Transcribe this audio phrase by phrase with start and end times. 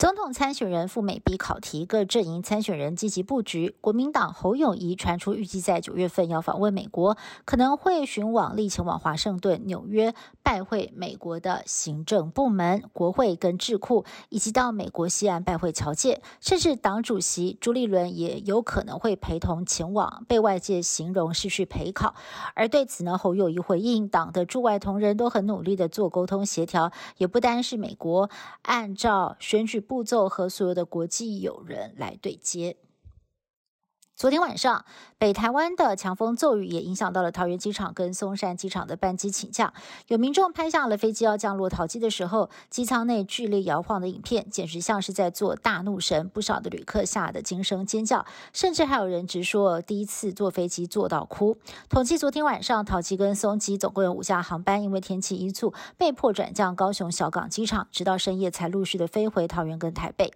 [0.00, 3.76] 总统参选人赴美比考题，各阵营参选人积极布局。
[3.82, 22.14] 国民党侯友谊传出预计在九月份要访问美国，可能会巡往历前往华盛顿、纽约拜会美国的行政部门、国会跟智库，以及到美国西岸拜会侨界，甚至党主席朱立伦也有可能会陪同前往，被外界形容是去陪考。
[22.54, 28.30] 而对此呢，侯友谊回应，党的驻外同仁都很努力的做沟通协调，也不单是美国，
[28.62, 29.84] 按照选举。
[29.90, 32.76] 步骤和所有的国际友人来对接。
[34.20, 34.84] 昨天晚上，
[35.16, 39.72] 北台湾的强风骤雨也影响到了桃园机场跟松山机场的班机请假。
[40.08, 46.28] 有民众拍下了飞机要降落桃机的时候，机舱内剧烈摇晃的影片，简直像是在做大怒神。
[46.28, 51.56] 不少的旅客吓得惊声尖叫，甚至还有人直说第一次坐飞机坐到哭。
[51.88, 60.34] 统计昨天晚上桃机跟松机总共有五架航班，因为天气因素被迫转降高雄小港机场，直到深夜才陆续的飞回桃园跟台北。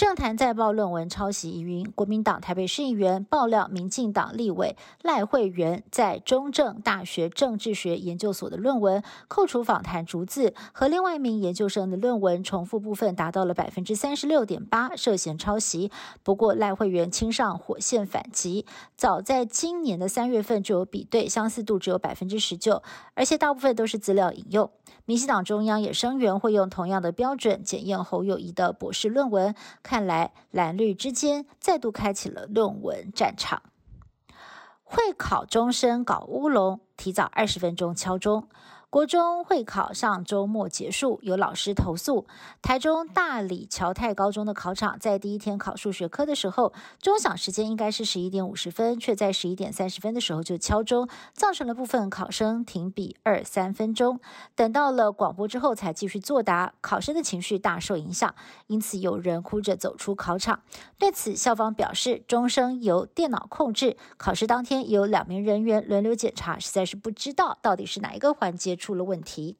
[0.00, 15.90] 政坛再报论文抄袭疑云，国民党台北市议员爆料，民进党立委赖慧媛在中正大学政治学研究所的论文扣除访谈逐字，和另外一名研究生的论文重复部分达到了百分之三十六点八，涉嫌抄袭。
[16.22, 18.64] 不过赖慧媛亲上火线反击，
[18.96, 24.70] 早在今年的三月份就有比对，相似度只有百分之十九，而且大部分都是资料引用。
[25.10, 29.56] 民进党中央也声援会用同样的标准检验侯友谊的博士论文。
[29.82, 33.60] 看来蓝绿之间再度开启了论文战场。
[34.84, 38.48] 会考终身搞乌龙，提早二十分钟敲钟。
[38.90, 42.26] 国中会考上周末结束，有老师投诉，
[42.60, 54.18] 台中大理侨泰高中的考场在第一天考数学科的时候，钟响时间应该是十一点五十分，却在十一点三十分的时候就敲钟，造成了部分考生停笔二三分钟，
[54.56, 58.34] 等到了广播之后才继续作答，考生的情绪大受影响，
[58.66, 60.62] 因此有人哭着走出考场。
[60.98, 68.79] 对此，校方表示，钟声由电脑控制，考试当天有两名人员轮流检查，实在是不知道到底是哪一个环节。
[68.80, 69.58] 出了问题。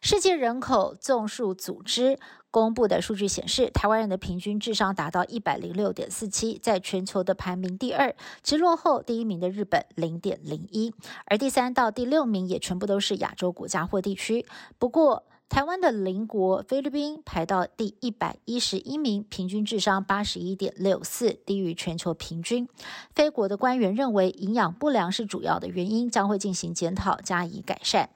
[0.00, 2.18] 世界人口总数组织
[2.50, 10.94] 公布的数据显示，台湾人的平均智商达到一百零六点四七，在全球的排名第二，只落后第一名的日本零点零一，
[11.26, 14.46] 而第三到第六名也全部都是亚洲国家或地区。
[14.78, 22.68] 不过，台湾的邻国菲律宾排到第一百一十一名，平均智商八十一点六四，低于全球平均。
[23.12, 28.10] 菲国的官员认为，营养不良是主要的原因，将会进行检讨，加以改善。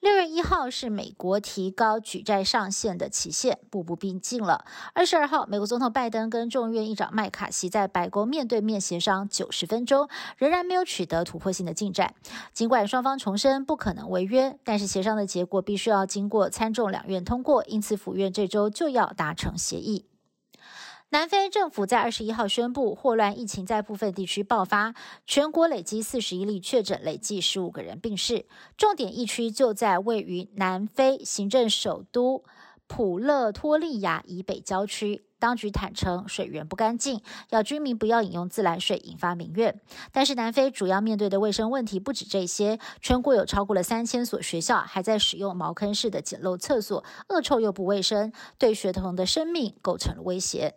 [0.00, 4.64] 六月一号是美国提高举债上限的期限，步步逼近了。
[4.94, 12.14] 二十二号，美国总统拜登跟众议院议长麦卡锡在白宫面对面协商九十分钟，仍然没有取得突破性的进展。
[12.52, 20.04] 尽管双方重申不可能违约，但是协商的结果必须要经过参众两院通过，因此府院这周就要达成协议。
[21.10, 24.92] 南非政府在二十一号宣布，霍乱疫情在部分地区爆发，
[25.24, 28.44] 全国累计四十一例确诊，累计十五个人病逝。
[28.76, 32.42] 重点疫区就在位于南非行政首都
[32.88, 35.22] 普勒托利亚以北郊区。
[35.38, 39.80] 当局坦承水源不干净，要居民不要饮用自来水，引发民怨。
[40.10, 50.76] 但是南非主要面对的卫生问题不止这些，全国有超过了三千所学校还在使用茅坑式的简陋厕所，恶臭又不卫生，对学童的生命构成了威胁。